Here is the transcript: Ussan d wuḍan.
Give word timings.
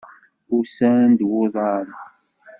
Ussan 0.57 1.09
d 1.17 1.19
wuḍan. 1.29 1.87